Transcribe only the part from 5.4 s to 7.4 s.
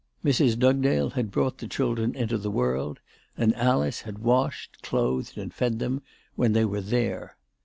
fed them when they were there.